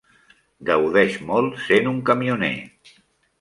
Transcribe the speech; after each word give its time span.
Gaudeix 0.69 1.17
molt 1.27 1.61
sent 1.67 1.91
un 1.93 2.01
camioner. 2.09 2.51